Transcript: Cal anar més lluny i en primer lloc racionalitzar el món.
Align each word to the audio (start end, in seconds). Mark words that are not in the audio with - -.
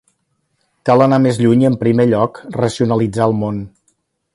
Cal 0.89 1.03
anar 1.07 1.19
més 1.27 1.39
lluny 1.47 1.67
i 1.67 1.71
en 1.71 1.77
primer 1.85 2.09
lloc 2.15 2.43
racionalitzar 2.59 3.33
el 3.33 3.41
món. 3.45 3.67